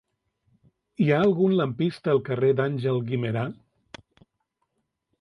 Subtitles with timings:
[1.05, 3.47] Hi ha algun lampista al carrer d'Àngel Guimerà?